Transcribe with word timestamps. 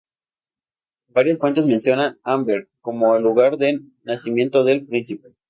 Varias 1.09 1.37
fuentes 1.37 1.63
mencionan 1.63 2.17
Amberg 2.23 2.67
como 2.81 3.15
el 3.15 3.21
lugar 3.21 3.57
de 3.57 3.81
nacimiento 4.03 4.63
del 4.63 4.87
príncipe. 4.87 5.35